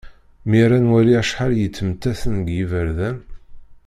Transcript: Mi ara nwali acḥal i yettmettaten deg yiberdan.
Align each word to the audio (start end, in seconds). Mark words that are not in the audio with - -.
Mi 0.47 0.57
ara 0.65 0.77
nwali 0.85 1.15
acḥal 1.21 1.53
i 1.55 1.59
yettmettaten 1.61 2.35
deg 2.39 2.47
yiberdan. 2.57 3.17